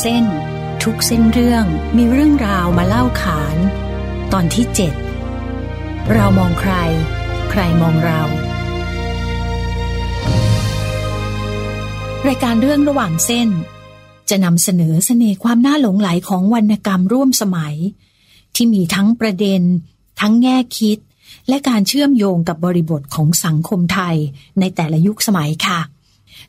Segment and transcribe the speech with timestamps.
[0.00, 0.24] เส้น
[0.82, 1.64] ทุกเส้นเรื่อง
[1.96, 3.56] มีเรื่องราวมาเล่าขาน
[4.32, 4.94] ตอนที่เจ็ด
[6.12, 6.72] เรามองใคร
[7.50, 8.20] ใครมองเรา
[12.28, 13.48] รายการเรื่องระหว่างเส้น
[14.30, 17.74] จะนำเสนอเสน่ห์ความน่าหลงไหลของวรรณกรรมร่วมสมัย
[18.54, 19.62] ที่มีทั้งประเด็น
[20.20, 20.98] ทั้งแง่คิด
[21.48, 24.16] และการเชื่อมโยงกับบริบทของสังคมไทย
[24.60, 25.80] ในแต่ละยุคสมัยค่ะ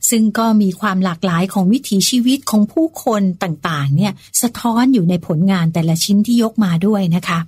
[0.09, 7.39] ซึ่งก็มีความหลากหลายของวิถีชีวิตของผู้คนต่างๆ เนี่ยสะท้อนอยู่ในผลงานแต่ละชิ้นที่ยกมาด้วยนะคะ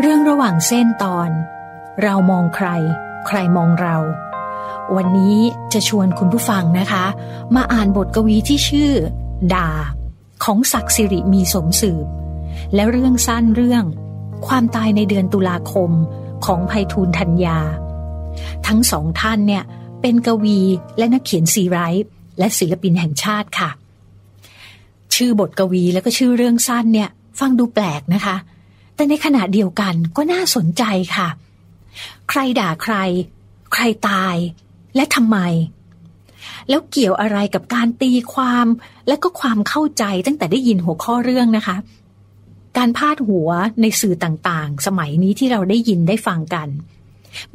[0.00, 1.30] เรื่องระหว่างเส้นตอน
[2.02, 2.68] เรามองใคร
[3.26, 3.96] ใครมองเรา
[4.96, 5.36] วันนี้
[5.72, 7.04] จะชวนคุณผู้ฟังนะคะ
[7.54, 8.92] มาอ่านบทกวีที่ชื่อ
[9.54, 9.68] ดา
[10.44, 12.06] ของศักดิ์สิริมีสมสืบ
[12.74, 13.84] และเรื่องสั้นเรื่อง
[14.46, 15.90] ความตายในเดือนตุลาคม
[16.46, 17.58] ของภัยทูลธัญญา
[18.66, 19.64] ทั้งสองท่านเนี่ย
[20.00, 20.58] เป็นกวี
[20.98, 23.70] และนักเขียนซีไรต์และศิลปินแห่งชาติค่ะ
[25.14, 27.08] ชื่อบทกวีแล้วก็ชื่อเรื่องสั้นเนี่ย
[27.40, 28.36] ฟังดูแปลกนะคะ
[28.94, 30.84] แต่ในขณะเดียวกันก็น่าสนใจ
[31.16, 31.28] ค่ะ
[32.28, 32.94] ใครด่าใคร
[33.72, 34.36] ใครตาย
[34.96, 35.38] และทำไม
[36.68, 38.66] แล้วเกี่ยวอะไรกับการตีความ
[39.08, 41.76] และก็ความเข้าใจตั้งแต่ได้ยินหัวข้อเรื่องนะคะ
[42.76, 43.48] การพาดหัว
[43.80, 46.68] ในสื่อต่างๆ สมัยนี้ที่เราได้ยินได้ฟังกัน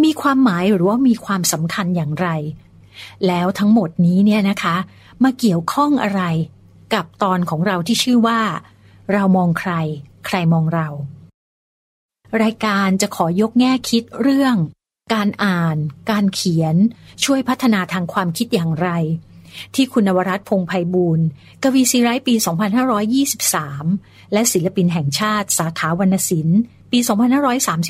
[0.04, 2.28] มีความหมายหรือว่ามีความสำคัญอย่างไร
[3.28, 4.76] แล้วทั้งหมดนี้เนี่ยนะคะ
[5.24, 6.22] มาเกี่ยวข้องอะไร
[6.94, 8.42] กับตอนของเราที่ชื่อว่า
[9.14, 9.72] เรามองใคร
[10.26, 10.88] ใครมองเรา
[12.44, 14.56] รายการจะขอยกแง่คิดเรื่อง
[15.14, 15.78] การอ่าน
[16.12, 16.76] การเขียน
[17.24, 18.90] ช่วยพัฒนาทางความคิดอย่างไร
[19.76, 21.26] ที่คุณนวรัตพงไพบูลย์
[21.64, 22.36] กวีซีไรต์ปี
[23.34, 26.60] 2523 และศิลปินแห่งชาติสาขาวรรณศิลป์
[26.92, 27.00] ปี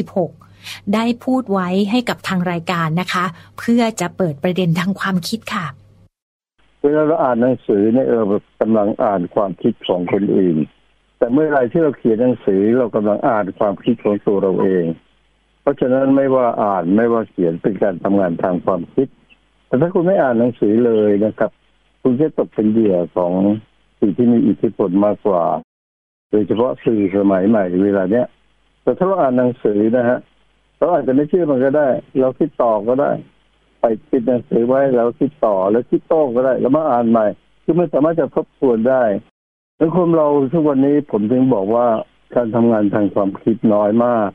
[0.01, 0.50] 2536
[0.93, 3.25] ได้พูดไว้ให้กับทางรายการนะคะ
[3.59, 5.65] เพื่อจะเปิดประเด็นทางความคิดค่ะ
[6.81, 8.23] เวลาเราอ่านหนังสือเนี่ยเออ
[8.61, 10.57] กำลังอ่านความคิดของคนอื่น
[11.17, 14.85] แต่เมื่อไรที่เราเขียนหนังสือเรากำลังอ่านความคิดของตัวเราเอง
[15.61, 19.07] เพราะฉะนั้นไม่ว่าอ่านไม่ว่าเขียนเป็นการทำงานทางความคิด
[19.67, 21.51] แต่ถ้าคุณไม่อ่านหนังสือเลยนะครับ
[22.01, 23.33] คุณจะตกเป็นเหยื่อของ
[23.99, 25.43] สิ่งที่มีอิทธิพลมากกว่า
[26.31, 28.25] โดยเฉพาะสื่อสมัยใหม่เวลาเนี้ย
[28.83, 30.19] แต่ถ้าเราอ่านหนังสือนะฮะ
[30.81, 31.87] เราอาจจะไม่เชื่อมันก็ได้
[32.19, 33.11] เราคิดต่อก็ได้
[33.79, 37.25] ไปปิดหนังสือไว้แล้วคิดต่อแล้วคิดโต้ก็ได้ แล้วมาอ่านใหม่
[37.63, 39.03] คือมันสามารถจะทบทวนได้
[39.79, 41.87] สังคมเราทุกวันนี้ผมถึงบอกว่า
[42.35, 44.29] การทำงานทางความคิดน้อยมาก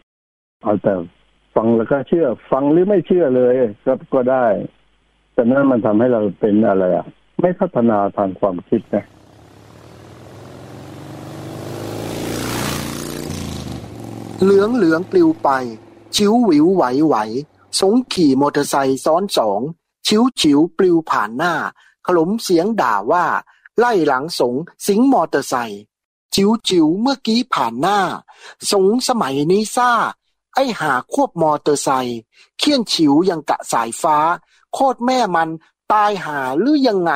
[0.62, 0.94] เอาแต่
[1.54, 3.54] ฟังแล้วก็เชื่อ ฟังหรือไม่เชื่อเลย
[3.86, 4.46] ก็ก็ได้
[5.34, 7.06] แต่นั่นมันทำให้เราเป็นอะไรอะ
[7.40, 9.04] ไม่พัฒนาทางความคิดนะ
[14.42, 15.50] เหลืองเหลืองปลิวไป
[16.18, 17.16] ชิวหวิวไหวไหว
[17.80, 19.60] สงขี่มอเตอร์ไซค์ซ้อนสอง
[20.06, 21.54] ชิวชิวปลิวผ่านหน้า
[22.06, 23.26] ขลมเสียงด่าว่า
[23.78, 24.54] ไล่หลังสง
[24.86, 25.82] สิงมอเตอร์ไซค์
[26.34, 27.98] จิวจิวเมื่อกี้ผ่านหน้า
[28.70, 29.90] สงสมัยนี้ซ่า
[30.54, 32.18] ไอหาควบมอเตอร์ไซค์
[32.58, 34.18] เคี่ยนฉิวยังกะสายฟ้า
[34.72, 35.48] โคตรแม่มัน
[35.92, 37.12] ตายหาหรือยังไง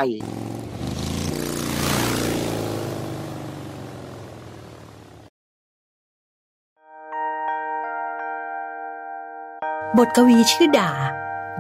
[9.98, 10.92] บทกวีชื่อด่า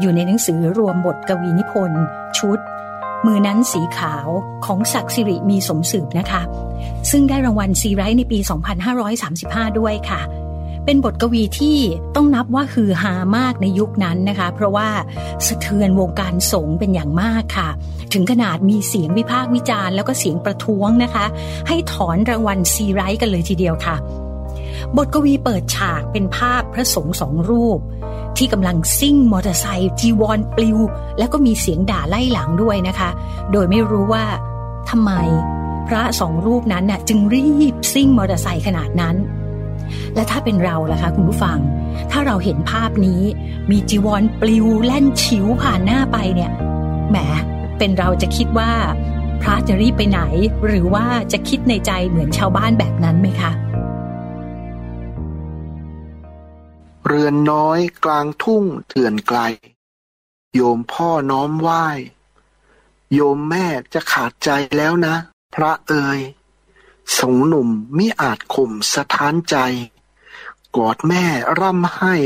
[0.00, 2.02] อยู่ในหนังสือรวมบทกวีนิพนธ์
[2.38, 2.58] ชุด
[3.26, 4.28] มือนั้นสีขาว
[4.64, 6.42] ของศักดิ์สิริมีสมสืบนะคะ
[7.10, 8.38] ซึ่งได้รางวัลซีไรต์ในปี
[9.08, 10.20] 2535 ด้วยค่ะ
[10.84, 11.78] เป็นบทกวีที่
[12.16, 14.88] ต้องนับว่าฮือฮามากในยุคนั้นนะคะ เพราะว่า
[15.46, 17.68] สะเทือนวงการสงฆ์เป็นอย่างมากค่ะ
[18.12, 21.24] ถึงขนาดมีเสียงวิพากษ์วิจารณ์แล้วก็เสียงประท้วงนะคะ
[21.68, 23.96] ให้ถอนรางวัลซีไรต์กันเลยทีเดียวค่ะ
[24.96, 27.80] บทกวีเปิดฉากเป็นภาพพระสงฆ์สองรูป
[28.36, 30.78] ที่กำลังซิ่งมอเตอร์ไซค์จีวรปลิว
[31.18, 33.10] แล้วก็มีเสียงด่าไล่หลังด้วยนะคะ
[33.52, 34.24] โดยไม่รู้ว่า
[34.90, 35.12] ทำไม
[35.88, 39.16] พระสองรูปนั้นน่ะจึงรีบซิ่งมอเตอร์ไซค์ขนาดนั้น
[40.14, 41.58] และถ้าเป็นเราล่ะคะคุณผู้ฟัง
[42.10, 43.22] ถ้าเราเห็นภาพนี้
[43.70, 46.50] มีจีวรปลิวแล่นฉิวผ่านหน้าไปเนี่ย
[47.10, 47.16] แหม
[47.78, 48.72] เป็นเราจะคิดว่า
[49.42, 50.20] พระจะรีบไปไหน
[50.66, 53.52] หรือว่าจะคิดในใจเหมือนชาวบ้านแบบนั้นไหมคะ
[57.12, 59.38] เรือนน้อยกลางทุ่งเถื่อนไกล
[60.54, 61.86] โยมพ่อน้อมไหว้
[63.12, 65.14] โยมแม่จะขาดใจแล้วนะ
[65.54, 66.20] พระเอ่ย
[67.18, 69.56] สงหนุ่มมิอาจข่มสะท้านใจ
[70.76, 71.24] กอดแม่
[71.60, 72.16] ร่ำให้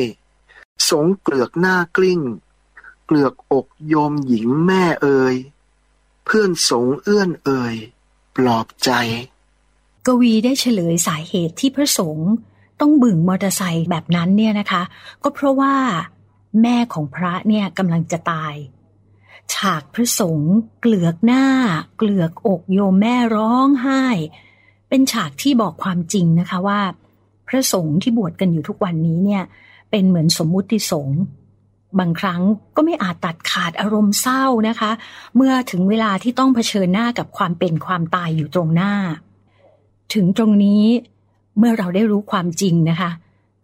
[0.90, 2.20] สงเกลือกหน้ากลิ้ง
[3.06, 5.36] เกลือกอกโยมหญิงแม่เอ่ย
[6.24, 7.74] เพื่อนสงเอื้อนเอ่ย
[8.36, 8.90] ปลอบใจ
[10.06, 12.30] กวีได้เฉลยสาเหตุที่พระสงฆ์
[12.80, 14.82] ต้องบึ่งมอเตอร์ไซค์แบบนั้นเนี่ยนะคะ
[15.22, 15.74] ก็เพราะว่า
[16.62, 18.54] แม่ของพระเนี่ยกำลังจะตาย
[19.54, 21.44] ฉากพระสงฆ์เกลือกหน้า
[21.96, 24.04] เกลือกอกโยมแม่ร้องไห้
[24.88, 26.80] เป็นฉากที่บอกความจริงนะคะว่า
[27.48, 29.42] พระสงฆ์ที่บวชกันอยู่ทุกวันนี้เนี่ย
[29.90, 31.18] เป็นเหมือนสมมุติสงฆ์
[31.98, 32.40] บางครั้ง
[32.76, 34.90] ก็ไม่อาจตัดขาดอารมณ์เศร้านะคะ
[35.36, 38.92] เมื่อถึงเวลาที่ต้องเผชิญหน้ากับความเป็นความตายอยู่ตรงหน้า
[40.14, 40.84] ถึงตรงนี้
[41.58, 43.10] เมื่อเราได้รู้ความจริงนะคะ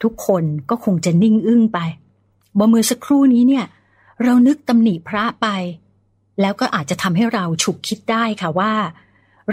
[0.03, 1.79] ทุกคนก็คงจะนิ่งอึ้งไป
[2.59, 3.65] บ่เมื่อสักครู่นี้เนี่ย
[4.25, 5.47] เรานึกตำหนิพระไป
[6.41, 8.73] แล้วก็อาจจะทำให้เราฉุกคิดได้ค่ะว่า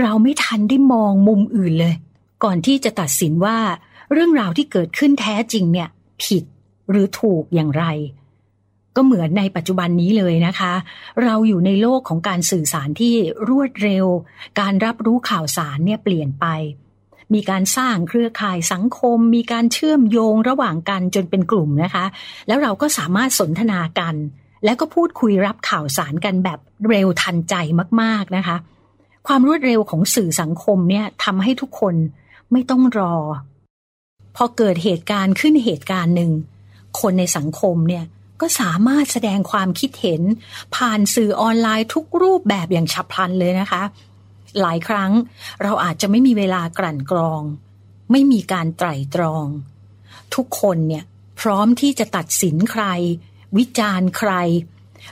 [0.02, 1.96] เราไม่ทันได้มองมุมอื่นเลย
[2.44, 3.58] ก่อนที่จะตัดสินว่า
[4.12, 5.90] เรื่องราวที่เกิดขึ้นแท้จริงเนี่ย
[6.24, 6.44] ผิด
[6.90, 7.86] หรือถูกอย่างไร
[8.96, 10.74] ก็เหมือนในปัจจุบันนี้เลยนะคะ
[11.24, 13.14] เราอยู่ในโลกของการสื่อสารที่
[13.50, 14.06] รวดเร็ว
[14.60, 16.46] การรับรู้ข่าวสารเนี่ยเปลี่ยนไป
[17.34, 22.06] มีการสร้างเครือข่ายสังคม มีการเชื่อมโยงระหว่างกันจนเป็นกลุ่มนะคะ
[22.48, 24.16] แล้วเราก็สามารถสนทนากัน
[24.66, 26.60] และก็พูดคุยรับข่าวสารกันแบบ
[26.90, 27.56] เร็วทันใจ
[28.02, 28.58] มาก ๆนะคะ
[29.28, 31.96] ความรวดเร็วของสื่อสังคมเนี่ยทำให้ทุกคน
[32.52, 33.16] ไม่ต้องรอ
[34.36, 36.32] พอเกิดเหตุการณ์ขึ้นเหตุการณ์หนึ่ง
[37.00, 38.06] คนในสังคมเนี่ย
[38.42, 40.22] ก็สามารถแสดงความคิดเห็น
[40.76, 43.84] ผ่านสื่อออนไลน์ทุกรูปแบบอย่างฉับพลันเลยนะคะ
[44.62, 45.12] หลายครั้ง
[45.64, 47.42] เราอาจจะไม่มีเวลากลั่นกรอง
[48.12, 49.48] ไม่มีการไตร่ตรอง
[50.36, 51.04] ทุกคนเนี่ย
[51.40, 52.84] พร้อมที่จะตัดสินใคร
[53.58, 54.32] วิจารณ์ใคร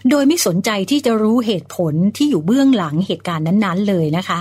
[0.10, 4.40] โดยไม่สนใจที่จะรู้เหตุผลที่อยู่เบื้องหลังเหตุการณ์นั้นๆ เลยนะคะ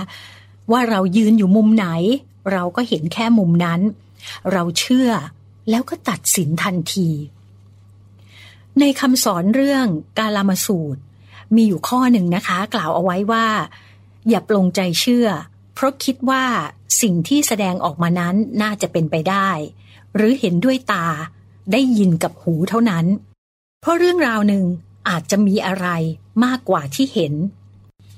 [0.71, 1.87] ว่าเรายืนอยู่มุมไหน
[2.51, 3.81] เราก็เห็นแค่มุมนั้น
[4.51, 5.09] เราเชื่อ
[5.69, 7.09] แล้วก็ตัดสินทันที
[8.79, 9.85] ในคำสอนเรื่อง
[10.19, 11.01] กาลามาสูตร
[11.55, 13.45] มีอยู่ข้อหนึ่งนะคะ กล่าวเอาไว้ว่า
[14.29, 15.27] อย่าปลงใจเชื่อ
[15.75, 16.43] เพราะคิดว่า
[17.01, 19.49] สิ่งที่แสดงออกมานั้นน่าจะเป็นไปได้
[20.15, 21.07] หรือเห็นด้วยตา
[21.71, 23.05] ได้ยินกับหูเท่านั้น
[23.81, 24.63] เพราะเรื่องราวหนึ่ง
[25.09, 25.87] อาจจะมีอะไร
[26.45, 27.33] มากกว่าที่เห็น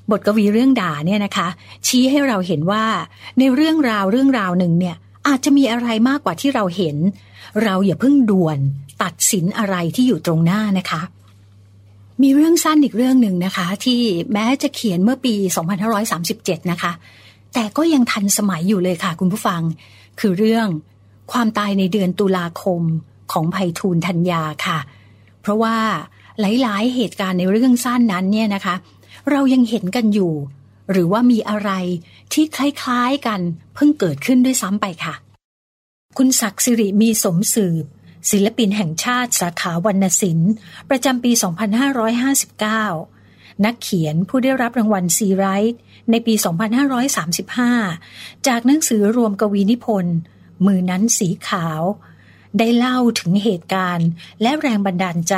[0.09, 1.47] บทกวีเรื่องด่าเนี่ยนะคะ
[1.87, 2.85] ชี้ให้เราเห็นว่า
[3.39, 4.95] ในเรื่องราวเรื่องราวหนึ่งเนี่ย
[5.27, 6.97] อาจจะมีอะไรมากกว่าที่เราเห็น
[7.63, 8.59] เราอย่าเพิ่งด่วน
[9.03, 11.01] ตัดสินอะไรที่อยู่ตรงหน้านะคะ
[12.23, 14.01] มีเรื่องสั้นอีกเรื่องหนึ่งนะคะ ที่
[14.33, 15.33] แม้จะเขียนเมื่อปี
[16.03, 16.91] 2537 นะคะ
[17.53, 19.61] แต่ก็ยังทันสมัยอยู่เลยค่ะคุณผู้ฟัง
[20.19, 20.67] คือเรื่อง
[21.31, 22.81] ความตายในเดือนตุลาคม
[23.31, 24.79] ของไพฑูรย์ธัญญาค่ะ
[25.41, 25.77] เพราะว่า
[26.39, 28.75] หลาย ๆ เหตุการณ์ในเรื่องสั้นนั้นเนี่ยนะคะ
[29.31, 30.33] เรายังเห็นกันอยู่
[30.91, 31.71] หรือว่ามีอะไร
[32.33, 33.39] ที่คล้าย ๆ กัน
[33.73, 35.13] เพิ่งเกิดขึ้นด้วยซ้ำไปค่ะ
[36.17, 37.85] คุณศักดิ์สิริมีสมสืบ
[38.29, 40.51] ศิลปินแห่งชาติสาขาวรรณศิลป์
[40.89, 41.31] ประจำปี
[42.87, 45.79] 2559 นักเขียนผู้ได้รับรางวัลซีไรท์
[46.11, 46.33] ในปี
[47.79, 50.15] 2535 จากหนังสือรวมกวีนิพนธ์
[50.65, 51.81] มือนั้นสีขาว
[52.59, 54.09] ได้เล่าถึงเหตุการณ์
[54.41, 55.35] และแรงบันดาลใจ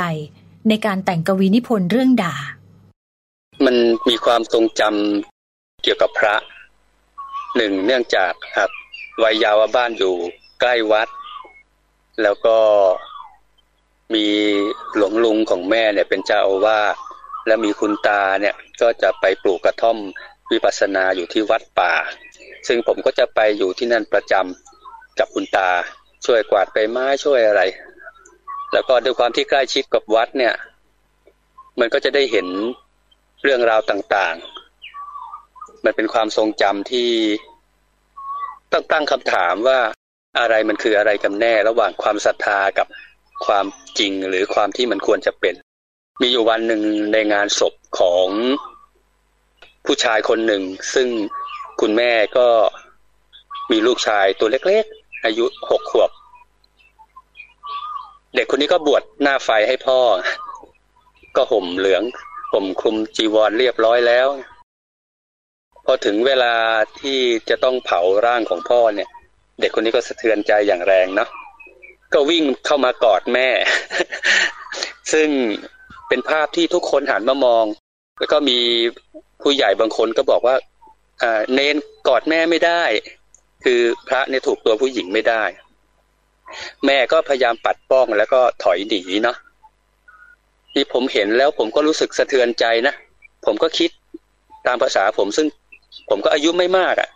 [0.68, 2.34] ในการแต่งกวีนิพนธ์เรื่องด่า
[3.64, 3.76] มัน
[4.08, 6.34] มีความทรงจำเกี่ยวกับพระ
[7.56, 8.70] หนึ่งเนื่องจากครับ
[9.22, 10.14] วัยยาวบ้านอยู่
[10.60, 11.08] ใกล้วัด
[12.22, 12.58] แล้วก็
[14.14, 14.26] มี
[14.96, 16.96] หลวงลุงของแม่เนี่ยเป็นเจ้าอาวาส
[17.46, 19.98] แล้วมีคุณตาเนี่ยก็จะไปปลูกกระท่อม
[20.50, 21.94] วิปัสสนาอยู่ที่วัดป่า
[22.66, 25.70] ซึ่งผมก็จะไปอยู่ที่นั่นประจำกับคุณตา
[26.26, 27.62] ช่วยกวาดใบไม้ช่วยอะไร
[28.72, 30.54] แล้วก็ด้วยความที่ใกล้ชิดกับวัดเนี่ย
[31.80, 32.46] มันก็จะได้เห็น
[33.42, 37.10] เรื่องราวต่างๆ มันเป็นความทรงจำที่
[38.72, 39.80] ต้องตั้งคำถามว่า
[40.38, 42.86] อะไรมันคืออะไรกันแน่ระหว่างความศรัทธากับ
[43.46, 43.66] ความ
[43.98, 45.54] จริงหรือความที่มันควรจะเป็น
[46.20, 46.82] มีอยู่วันหนึ่ง
[47.12, 48.28] ในงานศพของ
[49.86, 50.62] ผู้ชายคนหนึ่ง
[50.94, 51.08] ซึ่ง
[51.80, 52.48] คุณแม่ก็
[53.70, 56.10] มีลูกชายตัวเล็กๆ อายุหกขวบ
[58.34, 60.00] เด็กคนนี้ก็บวชหน้าไฟให้พ่อ
[61.36, 62.02] ก็ห่มเหลือง
[62.52, 64.28] ห่มคลุมจีวรเรียบร้อยแล้ว
[65.84, 66.54] พอถึงเวลา
[67.00, 67.18] ที่
[67.48, 69.08] จะต้องเผาร่างของพ่อเนี่ย
[69.60, 71.28] เด็กคนนี้ก็สะเทือนใจอย่างแรงเนาะ
[72.14, 73.48] ก็วิ่งเข้ามากอดแม่
[75.12, 75.28] ซึ่ง
[76.08, 77.64] เป็นภาพที่ทุกคนหันมามอง
[78.18, 78.58] แล้วก็มี
[79.42, 80.56] ผู้ใหญ่บางคนก็บอกว่า
[81.54, 81.76] เนน
[82.08, 82.82] กอดแม่ไม่ได้
[83.64, 85.42] คือพระเนี่ยถูกตัวผู้หญิงไม่ได้
[86.86, 89.36] แม่ก็พยายามปัดป้องแล้วก็ถอยหนีเนาะ
[90.72, 92.94] ที่ผมเห็นแล้วผมก็รู้สึกสะเทือนใจนะ
[93.46, 93.90] ผมก็คิด
[94.66, 95.46] ตามภาษาผมซึ่ง
[96.08, 97.08] ผมก็อายุไม่มากอะ่ะ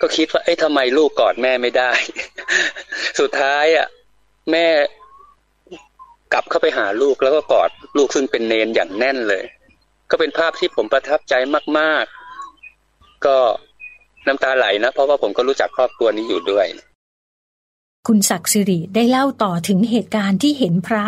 [0.00, 1.92] ก็คิดว่าเอ้ยทำไมลูกกอดแม่ไม่ได้
[3.20, 3.86] สุดท้ายอะ่ะ
[4.50, 4.66] แม่
[6.32, 9.44] กลับเข้าไปหาลูกแล้วก็กอดลูกซึ่งเป็นเนนอย่างแน่นเลย
[10.10, 11.34] ก็เป็นภาพที่ผมประทับใจ
[11.78, 12.04] มาก
[12.64, 13.36] ๆ ก็
[14.26, 16.66] น้ำตาไหลนะ เพราะว่าผมก็รู้จักครอบครัวนี้อยู่ด้วย
[18.08, 21.06] คุณศักดิ์สิริได้เล่าต่อถึงเหตุการณ์ที่เห็นพระ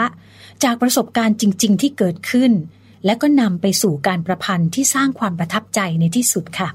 [0.64, 2.52] จากประสบการณ์จริง ๆ ที่เกิดขึ้น
[3.04, 6.68] และก็นำไปสู่การประพันธ์ที่สร้างความประทับใจในที่สุดค่ะ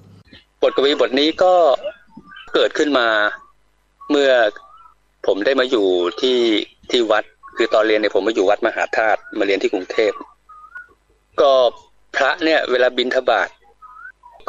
[0.62, 1.54] บทกวีบทนี้ก็
[2.54, 3.08] เกิดขึ้นมา
[4.12, 4.32] เมื่อ
[5.25, 5.88] ผมได้มาอยู่
[6.22, 6.39] ที่
[6.92, 7.24] ที่วัด
[7.58, 10.13] คือตอนเรียนเนี่ยผมมาอยู่วัดมหาธาตุมาเรียนที่กรุงเทพ
[11.42, 11.51] ก็
[12.16, 13.50] พระเนี่ย เวลาบินทบาท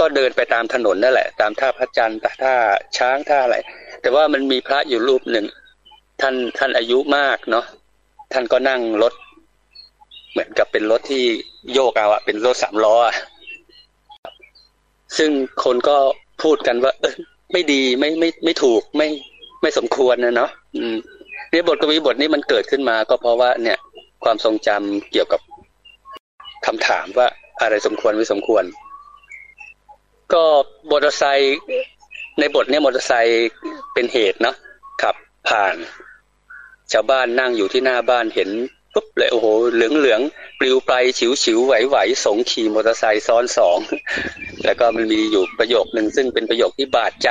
[0.00, 2.54] ก็เดินไปตามถนนนั่นแหละ ตามท่าพระจันทร์ท่า
[2.96, 3.56] ช้างท่าอะไร
[4.02, 5.46] แต่ว่ามันมีพระอยู่รูปหนึ่ง
[6.20, 7.64] ท่านท่านอายุมากเนาะ
[8.32, 9.14] ท่านก็นั่งรถ
[10.30, 11.24] เหมือนกับเป็นรถที่
[11.72, 13.16] โยกเอาอะเป็นรถสามล้ออะ
[15.18, 15.30] ซึ่ง
[15.64, 15.96] คนก็
[16.42, 17.14] พูดกันว่าเออ
[17.52, 19.08] ไม่ดีไม่ไม่ไม่ถูกไม่
[19.62, 20.96] ไม่สมควรนะเนาะอืม
[21.52, 23.78] นี่บทกวีบทนี้มันเกิดขึ้นมา ก็เพราะว่าเนี่ย
[24.24, 25.40] ความทรงจำเกี่ยวกับ
[26.66, 27.28] คำถามว่า
[27.60, 28.64] อะไรสมควรไม่สมควร
[30.32, 30.44] ก็
[30.90, 31.58] มอเตอร์ไซค์
[32.38, 33.48] ในบทเนี่ยมอเตอร์ไซค์
[33.94, 34.56] เป็นเหตุเนาะ
[35.02, 35.16] ขับ
[35.48, 35.76] ผ่าน
[36.92, 38.50] ชาวบ้านนั่งอยู่ที่หน้าบ้านเห็น
[38.94, 40.20] ปุ๊บเลยโอ้โหเหลืองเหลือง
[40.58, 43.78] ปลิวไปฉิวฉิวไหวไหวสงขี่มอเตอร์ไซค์ซ้อนสอง
[44.64, 47.30] แล้วก็มันมีอยู่ประโยคหนึ่งซึ่งเป็นประโยคที่บาดใจ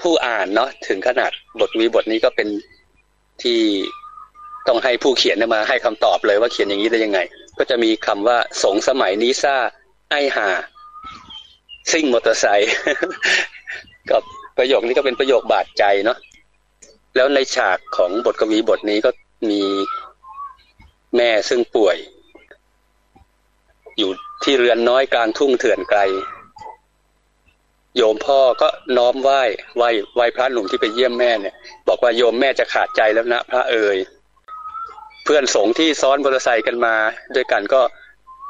[0.00, 2.48] ผู้อ่านเนาะถึงขนาดบทวีบทนี้ก็เป็น
[3.42, 3.60] ที่
[4.68, 7.20] ต้องให้ผู้เขียนมาให้คำตอบเลยว่าเขียนอย่างนี้ได้ยังไง
[7.58, 9.56] ก็จะมีคำว่าสงสมัยนี้ซ่า
[10.10, 10.48] ไอหา
[11.90, 12.72] ซิ่งมอเตอร์ไซค์
[14.10, 14.22] กับ
[14.58, 16.18] ประโยคนี้ก็เป็นประโยคบาดใจเนาะ
[17.16, 19.10] แล้วในฉากของบทกวีบทนี้ก็
[19.50, 19.60] มี
[21.16, 21.96] แม่ซึ่งป่วย
[23.98, 24.10] อยู่
[24.44, 26.00] ที่เรือนน้อยกลางทุ่งเถื่อนไกล
[27.96, 29.42] โยมพ่อก็น้อมไหว้
[29.76, 31.54] ไหว้ไหว้พระหนุ่มที่ไปเยี่ยมแม่เนี่ย
[31.88, 33.98] บอกว่าโยมแม่จะขาดใจแล้วนะพระเอ๋ย
[35.24, 36.94] เพื่อนสงที่ซ้อนมอเตอร์ไซค์กันมา
[37.34, 37.80] ด้วยกันก็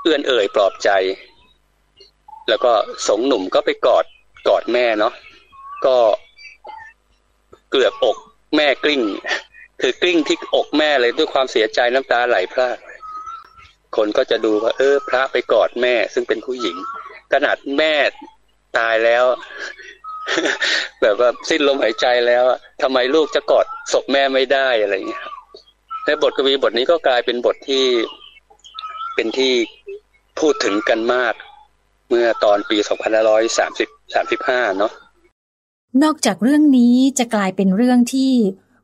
[0.02, 0.90] เอื้อนเอ่ยปลอบใจ
[2.48, 2.72] แล้วก็
[3.08, 4.04] สงหนุ่มก็ไปกอด
[4.48, 5.14] กอดแม่เนาะ
[5.86, 5.96] ก็
[7.70, 8.16] เกลือกอก
[8.56, 9.02] แม่กลิ้ง
[9.80, 12.78] คือกลิ้งที่อกแม่เลยด้วยความเสียใจน้ำตาไหลพราก
[13.96, 16.76] คนก็จะดูว่า เออ พระไปกอดแม่ ซึ่งเป็นผู้หญิง
[17.32, 17.94] ขนาดแม่
[18.78, 19.24] ตายแล้ว
[21.00, 22.44] แบบว่าสิ้นลมหายใจแล้ว
[22.82, 25.24] ทำไมลูกจะกอดศพแม่ไม่ได้อะไรเงี้ย
[26.04, 27.84] ในบทกวีบทนี้ก็กลายเป็นบทที่
[29.14, 29.52] เป็นที่
[30.40, 31.34] พูดถึงกันมาก
[32.08, 32.76] เมื่อตอนปี
[33.52, 34.92] 2530 35เนาะ
[36.02, 38.32] นอกจากเรื่องนี้จะกลายเป็นเรื่องที่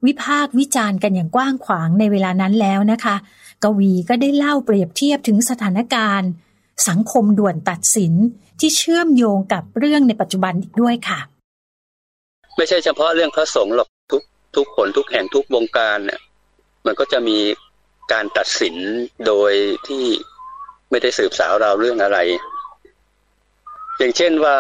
[0.06, 3.16] วิพากษ์วิจารณ์กันอย่างกว้างขวางในเวลานั้นแล้วนะคะ
[3.64, 6.30] กวีก็ได้เล่าเปรียบเทียบถึงสถานการณ์
[6.88, 8.12] สังคมด่วนตัดสิน
[8.60, 11.18] ที่เชื่อมโยงกับเรื่องในปัจจุบันอีกด้วยค่ะ
[12.56, 14.22] ไม่ใช่เฉพาะเรื่องพระสงฆ์หรอกทุก
[14.56, 16.20] ทุกคนทุกแห่งทุกวงการเนี่ย
[16.86, 17.38] มันก็จะมี
[18.12, 18.76] การตัดสิน
[19.26, 19.52] โดย
[19.88, 20.04] ที่
[20.90, 22.18] ไม่ได้สืบสาวเราเรื่องอะไร
[23.98, 24.56] อย่างเช่นว่า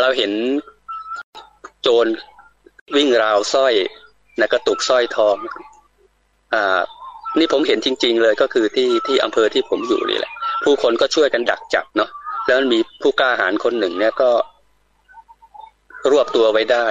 [0.00, 0.32] เราเห็น
[1.82, 2.06] โจร
[2.96, 3.74] วิ่งราวสร้อย
[4.40, 5.36] นะกระตุกสร้อยทอง
[6.54, 6.80] อ่า
[7.38, 10.32] นี่ผมเห็นจริง ๆ เลยก็คือที่ที่อำเภอที่ผมอยู่นี่แหละ
[10.64, 12.10] ผู้คนก็ช่วยกันดักจับเนาะ
[12.46, 14.30] แล้วมีผู้กล้าหาญคนหนึ่งเนี่ยก็
[16.10, 16.86] รวบตัวไว้ได้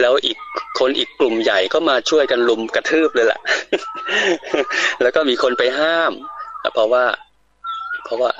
[0.00, 0.36] แล้วอีก
[0.78, 3.40] คนอีกกลุ่มใหญ่ก็มาช่วยกันลุมกระทืบเลยแหละ
[5.02, 6.12] แล้วก็มีคนไปห้าม
[6.74, 7.04] เพราะว่า
[8.04, 8.30] เพราะว่า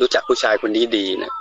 [0.00, 1.32] รู้จักผู้ชายคนนี้ดีนะ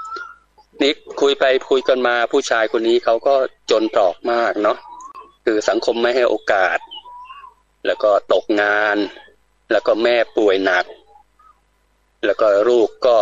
[0.81, 0.91] นี่
[1.21, 3.35] คุยไปคุยกันมาผู้ชายคนนี้เขาก็
[3.71, 4.77] จนตรอกมากเนาะ
[5.45, 6.77] คือสังคมไม่ให้โอกาส
[7.85, 8.97] แล้วก็ตกงาน
[9.71, 10.85] แล้วก็แม่ป่วยหนัก
[12.25, 13.17] แล้วก็ลูกก็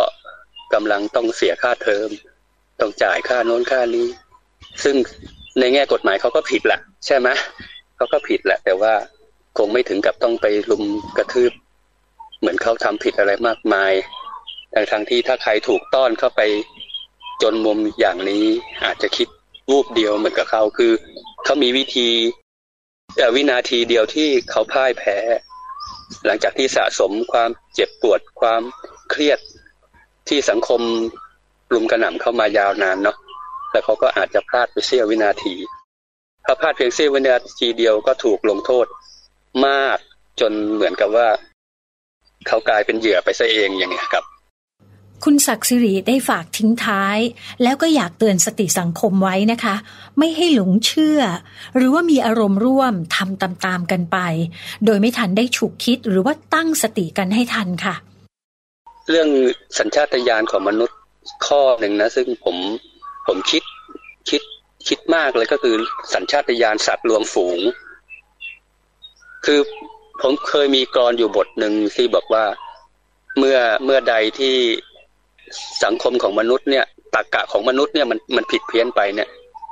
[0.74, 2.08] กำลังต้องเสียค่าเทอม
[2.80, 4.08] ต้องจ่ายค่าโน้นค่านี้
[4.84, 4.96] ซึ่ง
[5.58, 7.28] ในแง่กฎหมายเขาก็ผิดแหละใช่ไหม
[7.96, 8.94] เขาก็ผิดแหละ แต่ว่า
[9.58, 10.84] คงไม่ถึงกับต้องไปลุม
[11.16, 11.52] กระทืบ
[12.40, 13.92] เหมือนเขาทำผิดอะไรมากมาย
[14.72, 16.40] แต่ทางที่ถ้าใครถูกต้อนเข้าไป
[17.42, 18.44] จนมุมอย่างนี้
[18.84, 19.28] อาจจะคิด
[19.70, 20.92] รูปเดียวเหมือนกับเขาคือ
[21.44, 22.10] เขามีวิธี
[23.16, 25.18] แต่วินาทีเดียวที่เขาพ่ายแพ้
[26.26, 28.62] หลังจากที่สะสมความเจ็บปวดความ
[29.10, 29.38] เครียด
[30.28, 30.80] ที่สังคม
[31.72, 33.16] รุมกระหน่ำเข้ามายาวนานเนาะ
[33.70, 35.54] แล้วเขาก็อาจจะพลาดไปเสี้ยววินาที
[36.44, 38.86] ถ้าพลาดเพียงเสี้ยววินาทีเดียวก็ถูกลงโทษ
[39.66, 39.98] มาก
[40.40, 41.28] จนเหมือนกับว่า
[42.46, 44.24] เขากลายเป็นเหยื่อไปซะเองอย่างนี้ครับ
[45.24, 47.18] คุณศักดิ์สิริได้ฝากทิ้งท้าย
[47.62, 49.74] แล้วก็อยากเตือนสติสังคมไว้นะคะ
[50.18, 51.20] ไม่ให้หลงเชื่อ
[51.76, 54.18] หรือว่ามีอารมณ์ร่วมทำตามๆกันไป
[54.84, 57.94] โดยไม่ทันได้ฉุกคิดหรือว่าตั้งสติกันให้ทันค่ะ
[59.10, 59.28] เรื่อง
[59.78, 60.98] สัญชาตญาณของมนุษย์
[61.46, 62.56] ข้อหนึ่งนะ ซึ่งผม
[63.26, 63.62] ผมคิด
[64.30, 64.42] คิด
[64.88, 65.74] คิดมากเลยก็คือ
[66.14, 67.60] สัญชาตญาณสัตว์รวมฝูง
[69.44, 69.60] คือ
[70.22, 72.44] ผมเคยมีกรอนอยู่บทหนึ่งที่บอกว่า
[73.38, 74.56] เมื่อเมื่อใดที่
[75.84, 76.84] สังคมของมนุษย์เนี่ย
[77.14, 79.28] ตรกกะของมนุษย์เนี่ยมันมันผิดเพี้ยนไปเนี่ย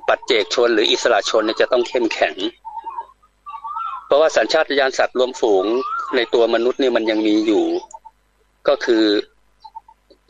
[0.09, 2.35] ปัจเจกชนหรืออิสระชนเนี่ยจะต้องเข้มแข็ง
[4.07, 5.65] เพราะว่าสัญชาตญาณสัตว์รวมฝูง
[6.17, 7.65] ในตัวมนุษย์เนี่ยมันยังมีอยู่
[8.69, 9.05] ก็คือ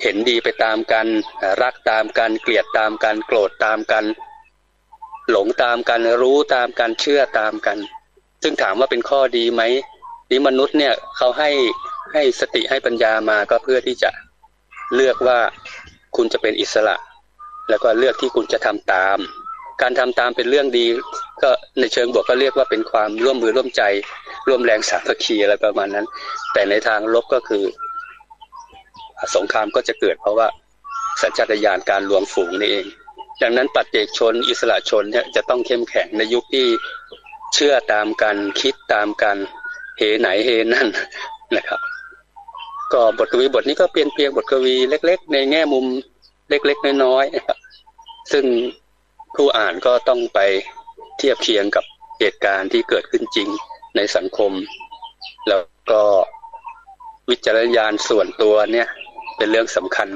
[0.02, 1.06] เห็นดีไปตามกัน
[1.62, 4.04] รักตามกัน เกลียดตามกัน โกรธตามกัน
[5.30, 7.78] หลงตามกัน รู้ตามกัน เชื่อตามกัน
[8.42, 9.62] ซึ่งถามว่าเป็นข้อดีไหม
[10.30, 11.50] นี่มนุษย์เนี่ยเขาให้
[12.12, 14.10] ให้สติให้ปัญญามาก็เพื่อที่จะ
[14.94, 15.38] เลือกว่า
[16.16, 16.96] คุณจะเป็นอิสระ
[17.70, 19.18] แล้วก็เลือกที่คุณจะทำตาม
[19.82, 20.86] การทำตามเป็นเรื่องดี
[21.42, 23.82] ก็ในเชิงบวกก็เรียกว่าเป็นความร่วมมือร่วมใจ
[24.48, 26.06] ร่วมแรงสามัคคีอะไรประมาณนั้น
[26.52, 27.64] แต่ในทางลบก็คือ
[29.36, 30.48] สงครามก็จะเกิดเพราะว่า
[31.22, 32.86] สัญชาตญาณการรวมฝูงนี่เอง
[33.42, 36.66] ดังนั้นปัจเจกชน อิสระชนเนี่ยจะต้องเข้มแข็งในยุคที่
[37.54, 39.36] เชื่อตามกันคิดตามกัน
[39.98, 40.88] เหไหนเหนั่น
[41.56, 41.80] นะครับ
[42.92, 45.86] ก็บทกวีบทนี้ก็เปลี่ยนเพียงบทกวีเล็ก ๆ ในแง่มุม
[46.50, 47.58] เล็กๆน้อยๆนะครับ
[48.32, 48.44] ซึ่ง
[49.34, 50.38] ผู้อ่านก็ต้องไป
[51.18, 51.84] เทียบเคียงกับ
[52.18, 53.48] เหตุการณ์ที่เกิดขึ้นจริง
[53.96, 54.52] ในสังคม
[55.48, 56.02] แล้วก็
[57.30, 58.88] วิจารณญาณส่วนตัวเนี่ย
[59.36, 60.08] เป็นเรื่องสำคัญ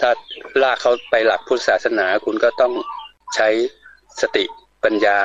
[0.00, 0.10] ถ้า
[0.62, 2.72] ลากเขาไปหลักพุทธศาสนาคุณก็ต้อง
[3.34, 3.48] ใช้
[4.20, 4.44] สติ
[4.84, 5.18] ปัญญา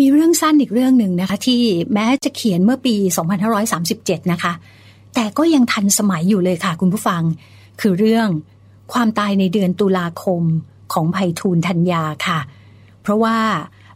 [0.00, 1.60] มีเรื่องสั้นอีกเรื่องหนึ่งนะคะ ที่
[1.94, 2.94] แม้จะเขียนเมื่อปี
[3.78, 4.52] 2537 นะคะ
[5.14, 7.22] แต่ก็ยังทันสมัยอยู่เลยค่ะคุณผู้ฟัง
[7.80, 8.28] คือเรื่อง
[8.92, 10.42] ความตายในเดือนตุลาคม
[10.92, 12.38] ของไผ่ทูลธัญญาค่ะ
[13.02, 13.38] เพราะว่า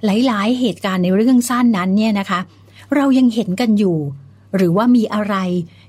[0.05, 2.41] หลาย ๆ เหตุการณ์ในเรื่องสั้นนั้นเนี่ยนะคะ
[2.95, 3.99] เรายังเห็นกันอยู่
[4.57, 5.37] หรือว่ามีอะไร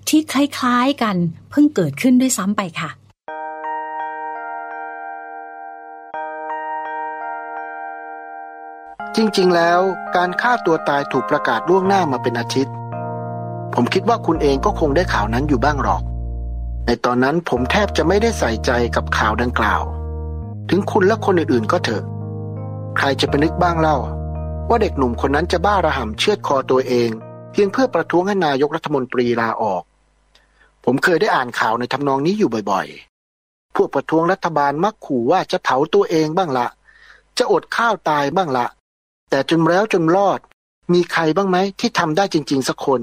[0.09, 1.15] ที่คล้าย ๆ กัน
[1.49, 2.89] เพิ่งเกิดขึ้นด้วยซ้ำไปค่ะ
[9.15, 9.79] จริงๆ แล้ว
[10.15, 12.73] การฆ่าตัวตายถูกประกาศล่วงหน้ามาเป็นอาทิตย์
[13.73, 16.03] ผมคิดว่าคุณเองก็คงได้ข่าวนั้นอยู่บ้างหรอก
[16.85, 19.81] ในตอนนั้นผมแทบจะไม่ได้ใส่ใจกับข่าวดังกล่าว
[20.69, 22.03] ถึงคุณและคนอื่นๆก็เถอะ
[22.97, 23.97] ใครจะไปนึกบ้างเล่า
[24.69, 27.09] ว่าเด็กหนุ่มคนนั้นจะบ้าระห่ำเชือดคอตัวเอง
[27.51, 29.83] เพียงเพื่อประท้วงให้นายกรัฐมนตรีลาออก
[30.85, 36.67] ผมเคยได้อ่านข่าวในทำนองนี้อยู่บ่อยๆ พวกประท้วงรัฐบาลมักขู่ว่าจะเผาตัวเองบ้างละ
[37.37, 38.65] จะอดข้าวตายบ้างละ
[39.29, 40.39] แต่จนแล้วจนรอด
[40.93, 43.01] มีใครบ้างไหมที่ทำได้จริง ๆ สักคน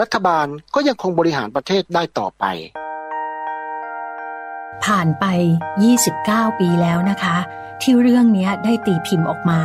[0.00, 2.44] รัฐบาลก็ยังคงบริหารประเทศได้ต่อไป
[4.84, 5.24] ผ่านไป
[5.92, 7.36] 29 ปีแล้วนะคะ
[7.82, 9.60] ที่เรื่องนี้ได้ตีพิมพ์ออกมา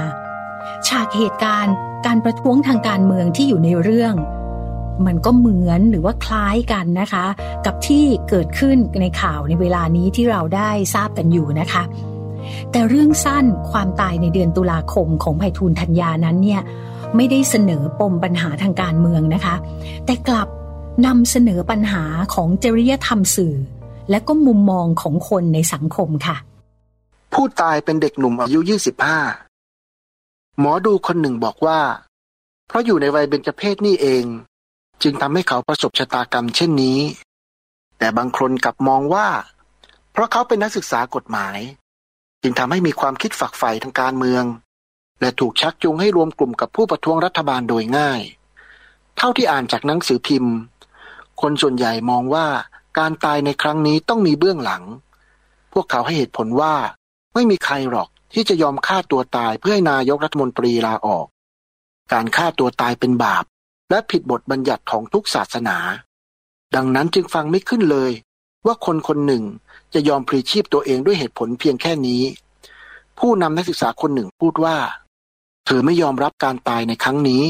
[0.88, 4.14] ฉากเหตุการณ์การประท้วงทางการเมืองที่อยู่ในเรื่อง
[5.06, 7.26] มันก็เหมือนหรือว่าคล้ายกันนะคะ
[7.66, 11.84] กับที่เกิดขึ้นในข่าวในเวลานี้ที่เราได้ทราบกันอยู่นะคะ
[12.72, 16.62] แต่เรื่องสั้นความตายในเดือนตุลาคมของไผ่ทูลธัญญานั้นเนี่ย
[17.16, 19.56] ไม่ได้เสนอปมปัญหาทางการเมืองนะคะ
[20.06, 20.48] แต่กลับ
[21.06, 23.56] นำเสนอปัญหาของจริยธรรมสื่อ
[24.10, 26.38] และก็มุมมองของคนในสังคมค่ะ
[27.34, 28.60] ผู้ตายเป็นเด็กหนุ่มอายุ
[29.60, 31.80] 25 หมอดูคนหนึ่งบอกว่า
[32.68, 34.26] เพราะอยู่ในวัยเบญจเพศนี่เอง
[35.04, 37.00] จึงทำให้เขาประสบชะตากรรมเช่นนี้
[37.98, 39.28] แต่บางคนกลับมองว่า
[40.12, 41.58] เพราะเขาเป็นนักศึกษากฎหมาย
[42.42, 44.44] จึงทำให้มีความคิดฝักใฝ่ทางการเมือง
[45.22, 48.22] และถูกชักจูงให้รวมกลุ่มกับผู้ประท้วงรัฐบาลโดยง่าย
[49.18, 50.56] เท่าที่อ่านจากหนังสือพิมพ์
[51.42, 52.48] คนส่วนใหญ่มองว่า
[53.00, 54.84] การตายในครั้งนี้ต้องมีเบื้องหลัง
[55.74, 56.74] พวกเขาให้เหตุผลว่า
[57.34, 61.26] ไม่มีใครหรอกที่จะยอมฆ่าตัวตายเพื่อให้นายกรัฐมนตรีลาออก
[62.14, 63.44] การฆ่าตัวตายเป็นบาป
[63.90, 65.78] และผิดบทบัญญัติของทุกศาสนา
[66.76, 68.12] ดังนั้นจึงฟังไม่ขึ้นเลย
[68.66, 69.44] ว่าคนคนหนึ่ง
[69.94, 72.22] จะยอมพลีชีพตัวเองด้วยเหตุผลเพียงแค่นี้
[73.20, 74.78] ผู้นำนักศึกษาคนหนึ่งพูดว่า
[75.66, 77.44] เธอไม่ยอมรับการตายในครั้งนี้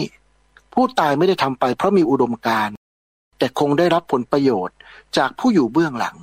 [0.73, 2.75] ผู้ตายไม่ได้ทำไปเพราะมีอุดมการณ์
[3.37, 4.75] แต่คงได้รับผลประโยชน์
[5.17, 6.15] จากผู้อยู่เบื้องหลัง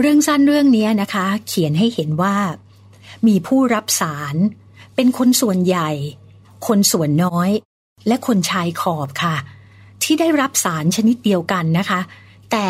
[0.00, 2.36] เรื่องสั้นเรื่องนี้นะคะ เขียนให้เห็นว่า
[3.26, 4.36] มีผู้รับสาร
[4.94, 5.90] เป็นคนส่วนใหญ่
[6.66, 7.50] คนส่วนน้อย
[8.06, 9.36] และคนชายขอบค่ะ
[10.02, 12.00] ที่ได้รับสารชนิดเดียวกันนะคะ
[12.52, 12.68] แต่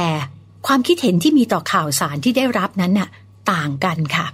[0.66, 3.09] ความคิดเห็นที่มีต่อข่าวสารที่ได้รับนั้นน่ะ
[3.53, 4.27] ต่างกันค่ะ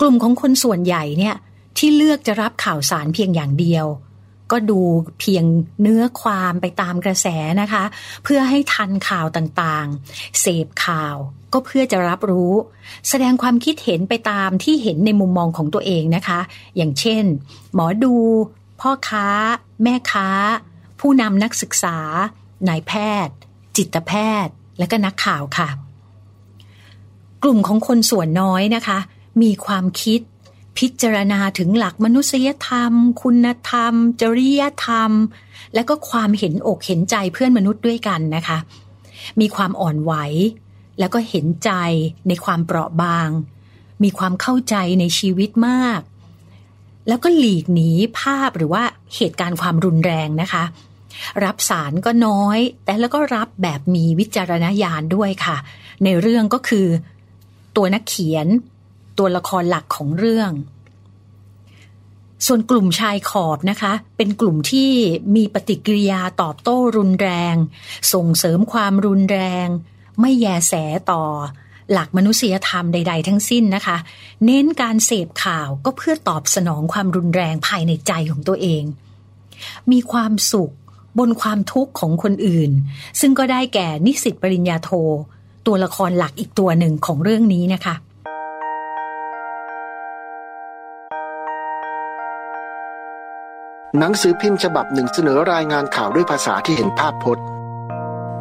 [0.00, 1.34] กลุ่มของคนส่วนใหญ่เนี่ย
[1.78, 3.86] ที่เลือกจะรับข่าวสารเพียงอย่างเดียว
[4.52, 4.80] ก็ดู
[5.20, 5.44] เพียง
[5.82, 7.26] เนื้อความไปตามกระแส
[7.60, 7.84] นะคะ
[8.24, 11.16] เพื่อให้ทันข่าวต่างๆ เสพข่าว
[11.52, 12.54] ก็เพื่อจะรับรู้
[13.08, 16.40] แสดงความคิดเห็นไปตามที่เห็นในมุมมองของตัวเองนะคะ
[16.76, 17.24] อย่างเช่น
[17.74, 18.14] หมอดู
[18.80, 19.28] พ่อค้า
[19.82, 20.28] แม่ค้า
[21.00, 21.98] ผู้นำนักศึกษา
[22.68, 22.92] นายแพ
[23.26, 23.36] ทย์
[23.76, 24.12] จิตแพ
[24.46, 25.68] ทย์ และก็นักข่าวค่ะ
[27.42, 28.98] กลุ่มของคนส่วนน้อยนะคะ
[29.42, 30.20] มีความคิด
[30.78, 35.12] พิจารณาถึงหลักมนุษยธรรม คุณธรรม จริยธรรม
[35.74, 38.58] และก็ความเห็นอกเห็นใจเพื่อนมนุษย์ด้วยกันนะคะ
[39.40, 40.12] มีความอ่อนไหว
[40.98, 41.70] แล้วก็เห็นใจ
[42.28, 43.28] ในความเปราะบาง
[44.02, 46.00] มีความเข้าใจในชีวิตมาก
[47.08, 48.82] แล้วก็หลีกหนีภาพหรือว่า
[49.16, 50.64] เหตุการณ์ความรุนแรงนะคะ
[51.44, 55.56] รับสารก็น้อย แต่แล้วก็รับแบบมีวิจารณญาณด้วยค่ะ
[56.04, 56.86] ในเรื่องก็คือ
[57.76, 58.46] ตัวนักเขียน
[59.18, 60.50] ตัวละครหลักของเรื่อง
[62.46, 64.90] ส่วนกลุ่มชายขอบนะคะ เป็นกลุ่มที่
[65.36, 67.54] มีปฏิกิริยาตอบโต้รุนแรง
[68.12, 69.66] ส่งเสริมความรุนแรง
[70.20, 70.72] ไม่แยแส
[71.10, 71.22] ต่อ
[71.92, 73.96] หลักมนุษยธรรมใด ๆ ทั้งสิ้นนะคะ
[74.44, 78.82] เน้นการเสพข่าวก็เพื่อตอบสนองความรุนแรงภายในใจของตัวเอง
[79.90, 80.72] มีความสุข
[81.18, 82.70] บนความทุกข์ของคนอื่น
[83.20, 84.90] ซึ่งก็ได้แก่นิสิตปริญญาโท
[85.66, 87.94] ตัวละครหลักอีกตัวหนึ่งของเรื่องนี้นะคะ
[94.00, 97.44] หนังสือพิมพ์ฉบับหนึ่งเสนอรายงานข่าวด้วยภาษาที่เห็นภาพพจน์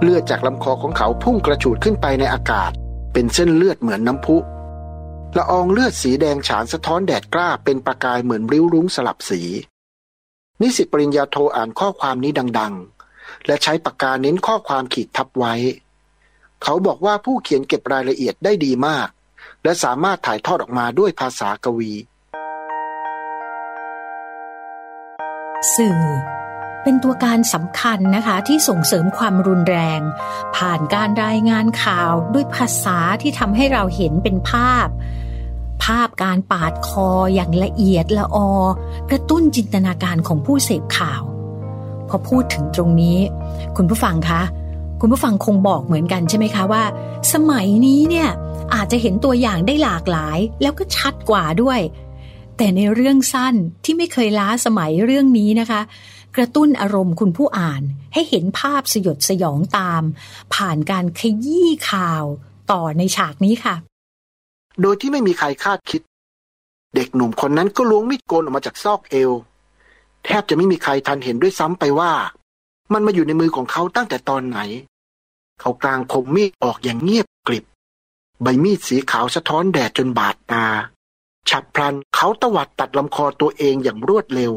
[0.01, 2.71] เลือดจากลำคอของเขาพุ่งกระฉูดขึ้นไปในอากาศ
[3.13, 4.37] เป็นเส้นเลือดเหมือนน้ำพุ
[5.37, 9.41] ละอองเลือดสีแดงฉานสะท้อนแดดกล้าเป็นประกายเหมือนริ้วรุ้งสลับสี
[10.61, 15.53] นิสิตปริญญาโทอ่านข้อความนี้ดังๆ และใช้ปากกาเน้นข้อความขีดทับไว้
[16.63, 19.07] เขาบอกว่าผู้เขียนเก็บรายละเอียดได้ดีมาก
[19.63, 21.91] และสามารถถ่ายทอดออกมาด้วยภาษากวี
[25.73, 26.01] สื่อ
[26.84, 30.01] เป็นตัวการสำคัญนะคะที่ส่งเสริมความรุนแรง
[30.56, 34.88] ผ่านการรายงานข่าวด้วยภาษาที่ทำให้เราเห็นเป็นภาพ
[35.84, 38.54] ภาพการปาดคออย่างละเอียดละออ
[39.10, 41.21] กระตุ้นจินตนาการของผู้เสพข่าว
[42.10, 43.17] พอพูดถึงตรงนี้
[43.78, 44.41] คุณผู้ฟังคะ
[45.01, 46.84] คุณผู้ฟังคงบอกเหมือนกันใช่ไหมคะว่า
[47.34, 48.30] สมัยนี้เนี่ย
[48.73, 51.80] อาจจะเห็นตัวอย่างได้หลากหลาย แล้วก็ชัดกว่าด้วย
[52.57, 55.81] แต่ในเรื่องสั้นที่ไม่เคยล้าสมัยเรื่องนี้นะคะ
[56.35, 57.81] กระตุ้นอารมณ์คุณผู้อ่าน
[58.13, 60.03] ให้เห็นภาพสยดสยองตาม
[60.55, 62.23] ผ่านการขยี้ข่าว
[62.71, 63.75] ต่อในฉากนี้ค่ะ
[64.81, 66.01] โดยที่ไม่มีใครคาดคิด
[66.95, 69.31] เด็กหนุ่มคนนั้นก็ล้วงมีดโกนออกมาจากซอกเอว
[70.25, 72.11] แทบจะไม่มีใครทันเห็นด้วยซ้ำไปว่า
[72.93, 74.59] มันมาอยู่ในมือของเขาตั้งแต่ตอนไหน
[75.59, 77.65] เขากลางคมมีดออกอย่างเงียบกริบ
[78.41, 80.65] ใบมีดสีขาวสะท้อนแดดจนบาดตา
[81.49, 84.53] ฉับพลันเขาตวัดตัดลำคอตัวเองอย่างรวดเร็ว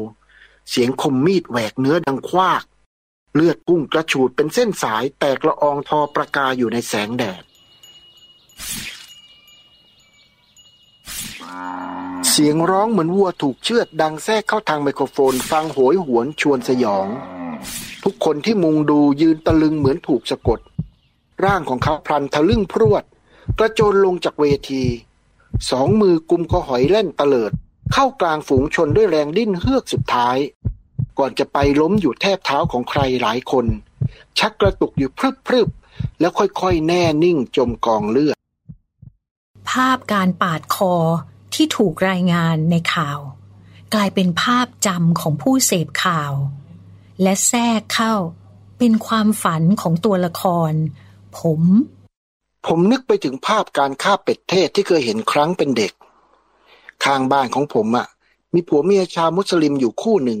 [0.69, 2.63] เสียงคมมีดแหวกเนื้อดังควาก
[3.35, 7.43] เลือดพุ่งกระฉูดเป็นเส้นสายแตกละอองทอประกายอยู่ในแสงแดด
[12.29, 17.07] เสียงร้องเหมือนวัวถูกเชือดดังแทรกเข้าทางไมโครโฟนฟังโหยหวนชวนสยอง
[18.03, 20.59] ทุกคนที่มุงดูยืนตะลึงเหมือนถูกสะกด
[21.45, 23.03] ร่างของเขาพลันทะลึ่งพรวด
[23.59, 24.83] กระโจนลงจากเวที
[25.69, 27.51] สองมือกุมคอหอยเล่นตะเลิด
[27.93, 30.37] เข้ากลางฝูงชนด้วยแรงดิ้นเฮือกสุดท้าย
[31.17, 33.65] ก่อนจะไปล้มอยู่แทบเท้าของใครหลายคน
[34.39, 38.37] ชักกระตุกอยู่พรึบพรึบๆแล้วค่อยๆ แน่นิ่งจมกองเลือด
[39.69, 40.93] ภาพการปาดคอ
[41.53, 43.19] ที่ถูกรายงานในข่าว
[43.93, 46.33] กลายเป็นภาพจำของผู้เสพข่าว
[47.21, 48.15] และแทรกเข้า
[48.79, 50.71] เป็นความฝันของตัวละคร
[51.39, 51.61] ผม
[52.65, 55.93] ผมนึกไปถึงภาพการฆ่าเป็ดเทศที่เคยเห็นครั้งเป็นเด็ก
[57.03, 58.07] ข้างบ้านของผมอะ่ะ
[58.53, 60.39] มีผัวเมียชาวมุสลิมอยู่คู่หนึ่ง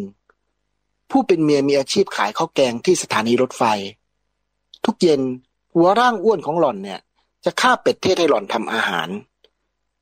[1.11, 3.63] ผู้เป็นเมียมีอาชีพขายข้าวแกงที่สถานีรถไฟ
[4.85, 5.21] ทุกเย็น
[5.73, 6.99] หัวร่างอ้วนของหล่อนเนี่ย
[7.45, 9.09] จะฆ่าเป็ดเทศให้หล่อนทำอาหาร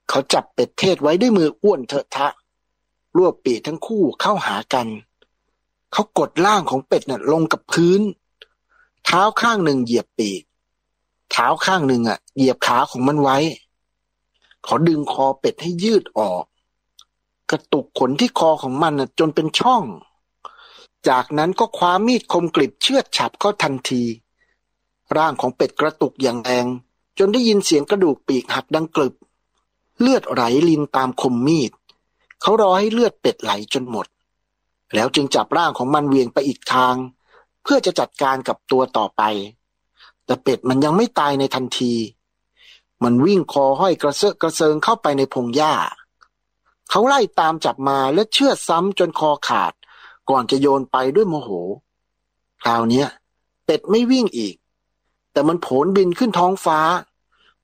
[0.10, 2.28] เขาจับเป็ดเทศไว้ด้วยมืออ้วนเถอะทะ
[3.18, 4.88] รวบปีทั้งคู่เข้าหากัน
[5.94, 8.02] เขากดล่างของเป็ดน่ะลงกับพื้น
[9.06, 10.44] เท้าข้างหนึ่งเหยียบปีก
[11.32, 13.38] เท้าข้างหนึ่งอะ เหยียบขาของมันไว้
[14.64, 16.44] เขาดึงคอเป็ดให้ยืดออก
[17.52, 19.84] กระตุกขนที่คอของมันน่ะ จนเป็นช่อง
[21.10, 24.04] จากนั้นก็คว้ามีดคมกริบเชือดฉับเข้าทันที
[25.18, 26.66] ร่างของเป็ดกระตุกอย่างแรง
[27.18, 29.14] จนได้ยินเสียงกระดูกปีกหักดังกรึบ
[30.00, 31.72] เลือดไหลลินตามคมมีด
[32.42, 34.08] เขารอให้เลือดเป็ดไหลจนหมด
[34.96, 36.96] แล้วจึงจับร่างของมันเวียงไปอีกทาง
[37.64, 39.22] เพื่อจะจัดการกับตัวต่อไป
[40.28, 41.94] แต่เป็ดมันยังไม่ตายในทันที
[43.04, 45.74] มันวิ่งคอห้อยกระเซาะกระเซิงเข้าไปในพงหญ้า
[46.90, 49.74] เขาไล่ตามจับมาและเชือดซ้ำจนคอขาด
[50.30, 51.50] ก่อนจะโยนไปด้วยโมโห
[52.64, 53.06] คราวนี้
[53.66, 54.56] เป็ดไม่วิ่งอีก
[55.32, 56.80] แต่มันโผนบินขึ้นท้องฟ้า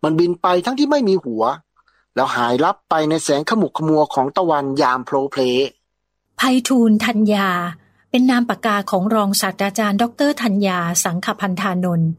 [0.03, 1.43] มันบินไปทั้งที่ไม่มีหัว
[2.15, 5.41] แล้วหายลับไปในแสงขมุกขมัวของตะวันยามโพลเพล
[6.37, 7.49] ไพฑูรย์ธัญญา
[8.09, 12.09] เป็นนามปากกาของรองศาสตราจารย์ ดรธัญญาสังขพันธานนท์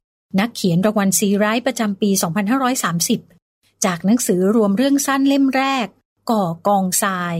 [0.40, 2.10] นักเขียนรางวัลซีไรต์ประจำปี
[3.16, 5.86] 2530 จากหนังสือรวมเรื่องสั้นเล่มแรก
[6.30, 7.36] ก่อกองทราย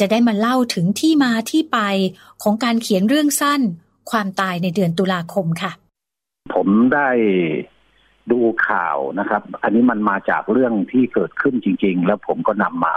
[0.00, 1.78] จะได้มาเล่าถึงที่มาที่ไป
[2.42, 3.60] ของการเขียนเรื่องสั้น
[4.10, 5.72] ความตายในเดือนตุลาคมค่ะ
[6.54, 7.10] ผมได้
[8.32, 12.94] ดูข่าวนะครับ อันนี้มันมาจากเรื่องที่เกิดขึ้นจริง ๆ แล้วผมก็นำมา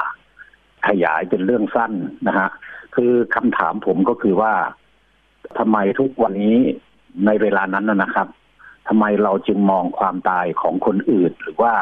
[0.87, 1.93] ขยายเป็นเรื่องสั้น
[2.27, 2.49] นะฮะ
[2.95, 4.53] คือคำถามผมก็คือว่า
[5.57, 6.57] ทำไมทุกวันนี้
[7.25, 8.27] ในเวลานั้นนะครับ
[8.87, 11.73] ทำไมเราจึงมองความตายของคนอื่น หรือว่า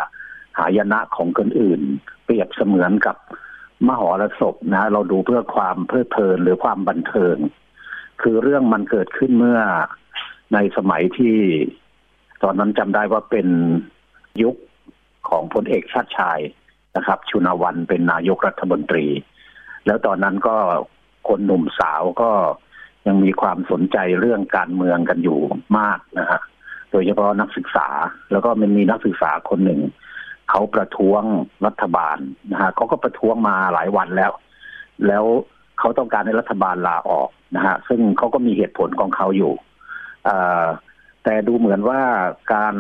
[0.59, 1.81] หายนะของคนอื่น
[2.23, 3.15] เปรียบเสมือนกับ
[3.87, 7.37] มหรสพนะ เราดูเพื่อความเพลิดเพลินหรือความบันเทิง
[8.21, 9.59] คือเรื่องมันเกิดขึ้นเมื่อ
[10.53, 11.37] ในสมัยที่
[12.43, 13.47] ตอนนั้นจำได้ว่าเป็น
[14.43, 14.55] ยุค
[15.29, 16.39] ของพลเอกชาติชาย
[16.95, 19.05] นะครับ ชุนวันเป็นนายกรัฐมนตรี
[19.85, 20.57] แล้วตอนนั้นก็
[21.27, 22.31] คนหนุ่มสาวก็
[23.07, 25.39] ยังมีความสนใจเรื่องการเมืองกันอยู่
[25.77, 26.41] มากนะฮะ
[26.91, 27.88] โดยเฉพาะนักศึกษา
[28.32, 29.80] แล้วก็มันมีนักศึกษาคนหนึ่ง
[30.49, 31.21] เขาประท้วง
[31.65, 32.17] รัฐบาล
[32.51, 34.32] นะฮะเขาก็ประท้วงมาหลายวันแล้ว
[35.08, 35.25] แล้ว
[35.80, 39.54] เขาต้องการให้รัฐบาลลาออกนะฮะซึ่งเขาก็มีเหตุผลของเขาอยู่
[41.23, 42.01] แต่ดูเหมือนว่า
[42.54, 42.75] การ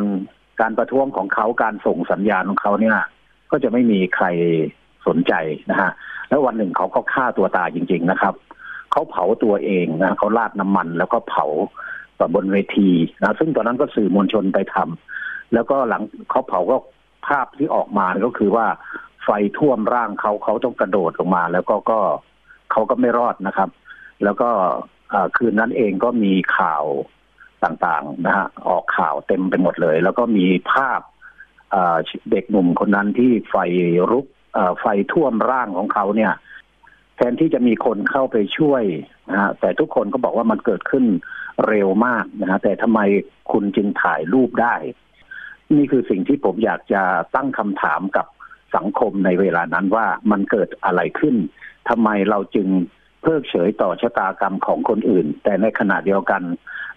[0.61, 2.97] การประท้วงของเขาการส่งสัญญาณของเขาเนี่ย
[3.51, 4.25] ก็จะไม่มีใคร
[5.07, 5.33] สนใจ
[5.71, 5.91] นะฮะ
[6.29, 8.35] แล้ววันหนึ่งเขาก็ฆ่าตัวตายจริง ๆนะครับ
[8.91, 11.45] เขาเผาตัวเองนะเขาราดน้ำมันแล้วก็เผา
[12.35, 12.89] บนเวที
[13.21, 16.77] นะซึ่งตอนนั้นก็สื่อมวลชนไปทำแล้วก็หลังเขาเผาก็
[17.27, 18.67] ภาพที่ออกมาก็คือว่า
[19.23, 21.99] ไฟท่วมร่างเขาเขาต้องกระโดดลงมา แล้วก็ก็
[22.71, 23.69] เขาก็ไม่รอดนะครับ
[24.23, 24.49] แล้วก็
[25.37, 26.83] คืนนั้นเองก็มีข่าว
[27.63, 31.01] ต่างๆนะฮะออกข่าวเต็มไปหมดเลย แล้วก็มีภาพ
[32.31, 33.55] เด็กหนุ่มคนนั้นที่ไฟ
[34.11, 34.25] รุก
[34.79, 36.31] ไฟท่วมร่างของเขาเนี่ย
[37.21, 38.83] ทนที่จะมีคนเข้าไปช่วย
[39.29, 41.05] นะฮะแต่ทุกคนก็บอกว่ามันเกิดขึ้น
[41.67, 42.99] เร็วมากนะฮะแต่ทำไม
[43.51, 44.75] คุณจึงถ่ายรูปได้
[45.75, 47.01] นี่คือสิ่งที่ผมอยากจะ
[47.35, 48.25] ตั้งคำถามกับ
[48.75, 51.35] สังคมในเวลานั้นว่ามันเกิดอะไรขึ้น
[51.89, 52.67] ทำไมเราจึง
[53.21, 56.43] เพิกเฉยต่อชะตากรรมของคนอื่น แต่ในขณะเดียวกัน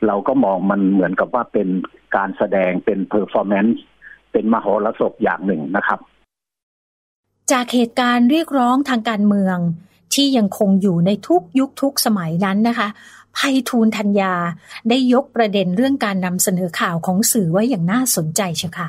[0.06, 1.68] เราก็มองมันเหมือนกับว่าเป็น
[2.16, 3.82] การแสดงเป็น performance
[4.32, 6.00] เป็นมโหรสพอย่างหนึ่งนะครับ
[7.52, 9.58] จากเหตุการณ์เรียกร้องทางการเมือง
[10.14, 12.88] ที่ยังคงอยู่ในทุกยุคทุกสมัยนั้นนะคะ
[13.38, 14.34] ภัยทูลธัญญา
[14.88, 18.88] ได้ยกประเด็นเรื่องการนำเสนอข่าวของสื่อไว้อย่างน่าสนใจเชียวค่ะ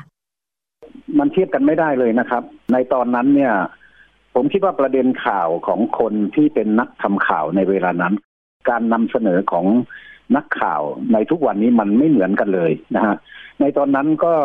[1.19, 3.53] มันเทียบกันไม่ได้เลยนะครับ ในตอนนั้นเนี่ย
[4.33, 8.13] ผมคิดว่าประเด็นข่าวของคนที่เป็นนักทำข่าวในเวลานั้น
[8.69, 9.65] การนำเสนอของ
[10.35, 10.81] นักข่าว
[11.13, 13.15] ในทุกวันนี้มันไม่เหมือนกันเลยนะฮะ
[13.61, 14.35] ในตอนนั้นก็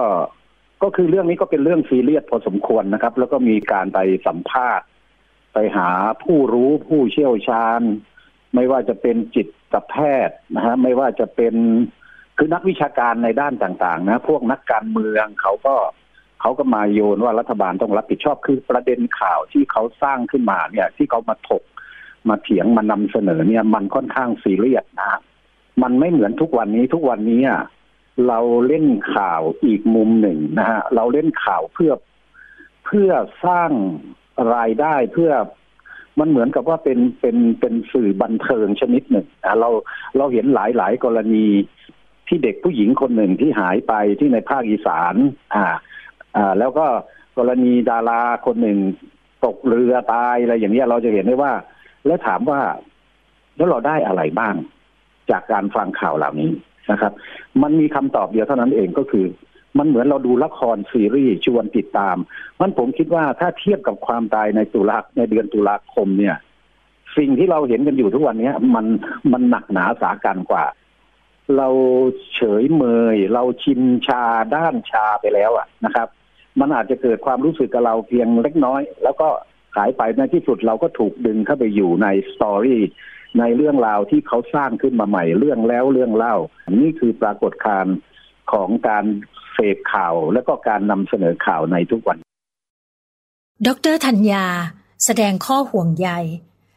[0.83, 4.87] ก็คือเรื่องนี้ก็เป็นเรื่องซีเรียสพอสมควรนะครับ แล้วก็มีการไปสัมภาษณ์
[5.53, 5.91] ไปหา
[6.25, 7.81] ผู้รู้ผู้เชี่ยวชาญ
[8.55, 9.95] ไม่ว่าจะเป็นจิตแพ
[10.29, 11.55] ทย์นะฮะไม่ว่าจะเป็น
[12.37, 15.77] คือนักวิชาการในด้านต่าง ๆ นะ พวกนักการเมืองเขาก็
[16.41, 21.63] เขาก็มาโยนว่ารัฐบาลต้องรับผิดชอบคือประเด็นข่าวที่เขาสร้างขึ้นมาเนี่ย ที่เขามาถก
[22.29, 25.21] มาเถียงมานำเสนอเนี่ย มันค่อนข้างซีเรียสนะ
[25.83, 27.43] มันไม่เหมือนทุกวันนี้ทุกวันนี้
[28.29, 31.93] เราเล่นข่าวอีกมุมหนึ่งนะฮะเราเล่นข่าวเพื่อ
[32.85, 33.11] เพื่อ
[33.47, 33.71] สร้าง
[34.55, 35.33] รายได้เพื่อ
[36.19, 39.27] มันเหมือนกับว่าเป็นเป็นเป็นสื่อบันเทิงชนิดหนึ่ง
[39.61, 39.69] เรา
[40.17, 41.47] เราเห็นหลายหลายกรณี
[42.29, 45.15] ที่เด็กผู้หญิงคนหนึ่งที่หายไปที่ในภาคอีสาน
[45.55, 45.67] อ่า
[46.37, 46.87] อ่า แล้วก็
[47.39, 48.79] กรณีดาราคนหนึ่ง
[49.45, 51.53] ตกเรือตายอะไรอย่างเนี้ยเราจะเห็นได้ว่า
[52.07, 52.61] แล้วถามว่า
[53.57, 54.55] แล้วเราได้อะไรบ้าง
[55.31, 56.51] จากการฟังข่าวเหล่านี้
[56.91, 57.13] นะครับ
[57.63, 59.27] มันมีคำตอบเดียวเท่านั้นเองก็คือ
[59.79, 62.17] มันเหมือนเราดูละครซีรีส์ชวนติดตาม
[62.61, 66.37] มันผมคิดว่าถ้าเทียบกับความตายในตุลาในเดือนตุลาคมเนี่ย
[67.17, 68.87] สิ่งที่เราเห็นกันอยู่ทุกวันนี้มัน
[69.33, 70.65] มันหนักหนาสากันกว่า
[71.57, 71.69] เรา
[72.35, 74.25] เฉยเมย เราชินชา
[74.57, 76.09] ด้านชาไปแล้วอะนะครับ
[76.61, 79.29] มันอาจจะเกิดความรู้สึกกับเราเพียงเล็กน้อย แล้วก็
[79.77, 82.83] หายไปในที่สุดเราก็ถูกดึงเข้าไปอยู่ในสตอรี่
[83.39, 86.37] ในเรื่องราวที่เขาสร้างขึ้นมาใหม่เรื่องแล้วเรื่องเล่า
[86.81, 87.97] นี่คือปรากฏการณ์
[88.53, 89.05] ของการ
[89.50, 92.19] ส พข่าวและก็การนำเสนอข่าวในทุกวัน
[93.67, 94.47] ดรธัญญา
[95.05, 96.11] แสดงข้อห่วงใย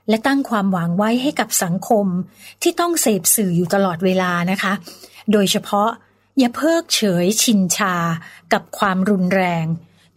[0.09, 2.07] และตั้งความหวังไว้ให้กับสังคม
[2.61, 4.73] ที่ต้องเสพสื่ออยู่ตลอดเวลานะคะ
[5.31, 5.89] โดยเฉพาะ
[6.39, 7.95] อย่าเพิกเฉยชินชา
[8.53, 9.65] กับความรุนแรง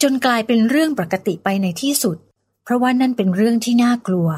[0.03, 2.17] จนกลายเป็นเรื่องปกติไปในที่สุด
[2.65, 4.29] เพราะว่านั่นเป็นเรื่องที่น่ากลัว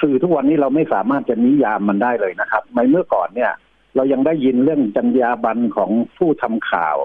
[0.00, 3.52] สื่อทุกวันนี้เราไม่สามารถจะนิยามมันได้เลยนะครับในเมื่อก่อนเนี่ย
[3.96, 6.98] เรายังได้ยินเรื่องจรรยาบรรณของผู้ทำข่าว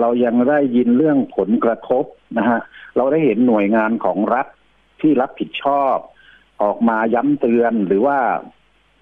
[0.00, 2.04] เรายังได้ยินเรื่องผลกระทบ
[2.38, 2.60] นะฮะ
[2.96, 4.46] เราได้เห็นหน่วยงานของรัฐ
[5.00, 5.96] ที่รับผิดชอบ
[6.62, 8.18] ออกมาย้ำเตือนหรือว่า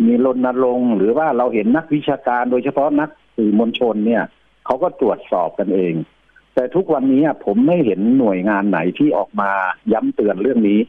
[0.06, 4.22] มีรณรงค์หรือว่าเราเห็นนักวิชาการโดยเฉพาะนักสื่อมวลชนเนี่ย
[4.66, 5.94] เขาก็ตรวจสอบกันเอง
[6.54, 9.50] แต่ทุกวันนี้ผมไม่เห็นหน่วยงานไหนที่ออกมา
[9.92, 10.80] ย้ำเตือนเรื่องนี้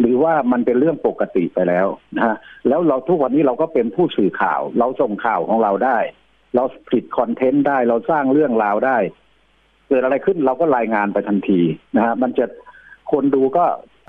[0.00, 1.86] หรือว่ามันเป็นเรื่องปกติไปแล้ว
[2.16, 2.36] นะฮะ
[2.68, 5.98] แล้วเราทุกวันนี้เราก็เป็นผู้สื่อข่าว เราส่งข่าวของเราได้
[6.56, 8.98] เราผลิตคอนเทนต์ได้เราสร้างเรื่องราวได้
[9.88, 11.60] เกิดอะไรขึ้นเราก็รายงานไปทันที
[11.96, 12.46] นะฮะมันจะ
[13.12, 13.64] คนดูก็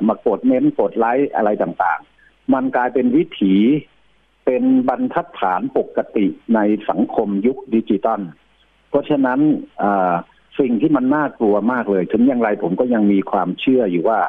[0.08, 3.56] มากดเม้นกดไลค์อะไรต่างๆ มันกลายเป็นวิถี
[4.46, 8.22] เป็นบรรทัดฐานปกติในสังคมยุคดิจิตอล
[8.90, 9.40] เพราะฉะนั้น
[10.60, 14.20] สิ่งที่มันน่ากลัวมากเลย ถึงอย่างไรผมก็ยังมีความเชื่ออยู่ว่า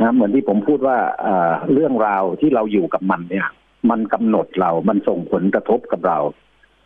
[0.00, 0.98] นะเหมือนที่ผมพูดว่า
[1.72, 3.46] เรื่องราวที่เราอยู่กับมันเนี่ย
[3.90, 6.18] มันกำหนดเรา มันส่งผลกระทบกับเรา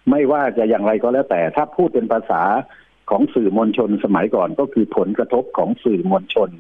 [0.09, 2.43] ไม่ว่าจะอย่างไรก็แล้วแต่ ถ้าพูดเป็นภาษา
[3.11, 6.51] ของสื่อมวลชนสมัยก่อนก็คือผลกระทบของสื่อมวลชน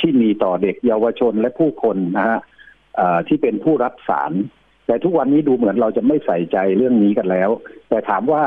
[0.00, 2.38] ที่มีต่อเด็กเยาวชนและผู้คนนะฮะ
[3.28, 4.32] ที่เป็นผู้รับสาร
[4.86, 7.50] แต่ทุกวันนี้ดูเหมือนเราจะไม่ใส่ใจเรื่องนี้กันแล้ว
[7.88, 8.42] แต่ถามว่า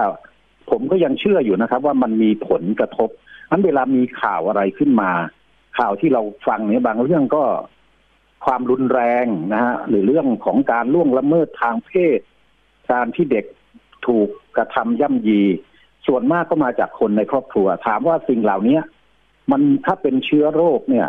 [0.70, 3.10] ผมก็ยังเชื่ออยู่นะครับ ว่ามันมีผลกระทบ
[3.50, 5.12] นั้นเวลามีข่าวอะไรขึ้นมา
[5.78, 7.44] ข่าวที่เราฟังเนี่ยบางเรื่องก็
[8.46, 12.20] ความรุนแรงนะฮะหรือเรื่องของการล่วงละเมิดทางเพศ
[12.92, 13.46] การที่เด็ก
[14.08, 15.42] ถูก กระทำย่ำยี
[16.08, 18.80] ส่วนมากก็มาจากคนในครอบครัว ถามว่าสิ่งเหล่านี้
[19.52, 21.08] มันถ้าเป็นเชื้อโรคเนี่ย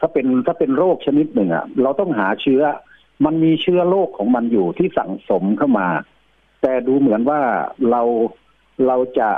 [0.00, 2.62] ถ้าเป็นถ้าเป็นโรคชนิดหนึ่งอะเราต้องหาเชื้อ
[3.24, 5.88] มันมีเชื้อโรคของมันอยู่ที่สั่งสมเข้ามา
[6.62, 7.40] แต่ดูเหมือนว่า
[7.90, 8.02] เรา
[8.86, 9.28] เราจะ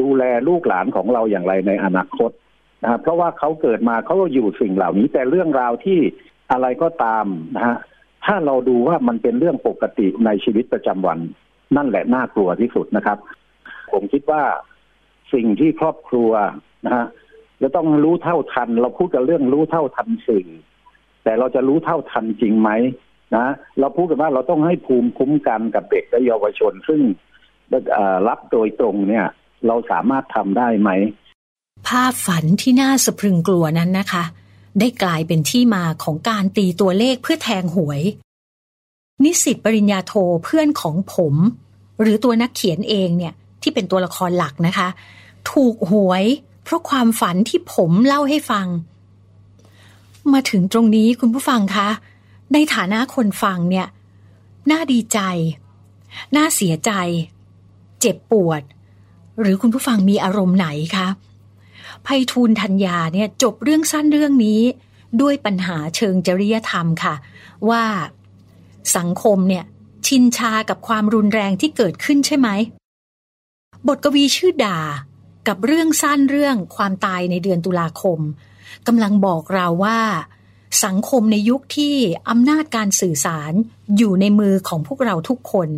[0.00, 2.30] ดูแลลูกหลานของเราอย่างไรในอนาคต
[2.82, 6.00] นะเพราะว่าเขาเกิดมาเขาก็อยู่สิ่งเหล่านี้ แต่เรื่องราวที่
[6.52, 7.76] อะไรก็ตามนะฮะ
[8.26, 11.18] ถ้าเราดูว่ามันเป็นเรื่องปกติในชีวิตประจำวัน
[11.76, 13.18] นั่นแหละน่ากลัวที่สุดนะครับ
[13.92, 14.42] ผมคิดว่า
[15.34, 16.30] สิ่งที่ครอบครัว
[16.86, 17.06] นะฮะ
[17.62, 20.46] จะต้องรู้เท่าทัน เราพูดกันเรื่องรู้เท่าทันสิ่ง
[21.24, 22.70] แต่เราจะรู้เท่าทันจริงไหม
[23.36, 23.46] นะ
[23.80, 27.00] เราพูดกันว่าเราต้องให้ภูมิคุ้มกันกับเด็กและเยาวชน ซึ่ง
[28.28, 29.26] รับโดยตรงเนี่ย
[29.66, 30.90] เราสามารถทำได้ไหม
[31.88, 34.24] ภาพฝันที่น่าสะพรึงกลัวนั้นนะคะ
[34.80, 38.02] ได้กลายเป็นที่มาของการตีตัวเลขเพื่อแทงหวย
[39.24, 40.12] นิสิตปริญญาโท
[40.44, 41.34] เพื่อนของผม
[42.00, 44.88] หรือตัวนักเขียนเองเนี่ยที่เป็นตัวละครหลักนะคะ
[45.50, 46.24] ถูกหวย
[46.64, 48.66] เพราะความฝันที่ผมเล่าให้ฟัง
[50.32, 51.88] มาถึงตรงนี้คุณผู้ฟังคะ
[52.52, 53.86] ในฐานะคนฟังเนี่ย
[54.70, 55.18] น่าดีใจ
[56.36, 56.92] น่าเสียใจ
[58.00, 58.62] เจ็บปวด
[59.40, 61.08] หรือคุณผู้ฟังมีอารมณ์ไหนคะ
[62.04, 64.60] ไพฑูรย์ธัญญาเนี่ยจบเรื่องสั้นเรื่องนี้
[65.20, 67.14] ด้วยปัญหาเชิงจริยธรรมค่ะ
[67.68, 67.84] ว่า
[68.96, 69.64] สังคมเนี่ย
[70.06, 72.48] ชินชากับความรุนแรงที่เกิดขึ้นใช่ไหม
[73.88, 74.80] บทกวีชื่อด่า
[75.48, 78.18] กับเรื่องสั้นเรื่องความตายในเดือนตุลาคม
[78.86, 80.00] กำลังบอกเราว่า
[80.84, 81.94] สังคมในยุคที่
[82.28, 83.52] อำนาจการสื่อสาร
[83.96, 85.68] อยู่ในมือของพวกเราทุกคน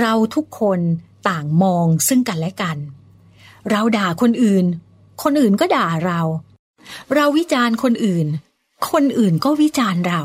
[0.00, 0.80] เราทุกคน
[1.28, 2.76] ต่างมองซึ่งกันและกัน
[3.70, 4.64] เราด่าคนอื่น
[5.22, 6.20] คนอื่นก็ด่าเรา
[7.14, 8.26] เราวิจารณ์คนอื่น
[8.90, 10.22] คนอื่นก็วิจารณ์เรา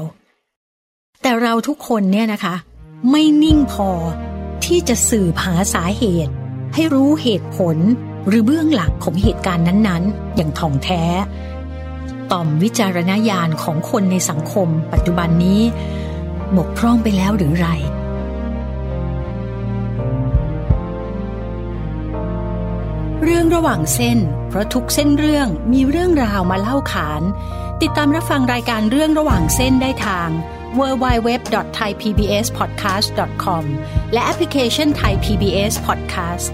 [1.21, 2.55] แต่เราทุกคนเนี่ยนะคะ
[3.09, 3.89] ไม่นิ่งพอ
[4.65, 6.33] ที่จะสืบหาสาเหตุ
[6.73, 7.77] ให้รู้เหตุผล
[8.27, 11.03] หรือเบื้องหลังของเหตุการณ์นั้นๆ อย่างถ่องแท้
[12.31, 15.61] ต่อมวิจารณญาณของคนในสังคมปัจจุบันนี้
[16.57, 17.67] บกพร่องไปแล้วหรือไร
[23.23, 24.17] เรื่องระหว่างเส้น
[24.49, 27.21] เพราะทุกเส้นเรื่องมีเรื่องราวมาเล่าขาน
[27.81, 30.29] ติดตามรับฟังรายการเรื่องระหว่างเส้นได้ทาง
[30.79, 33.63] www.thaipbspodcast.com
[34.13, 36.49] และแอปพลิเคชัน Thai PBS Podcast